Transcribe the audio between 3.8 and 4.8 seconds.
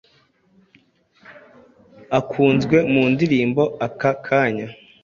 ’aka kanya’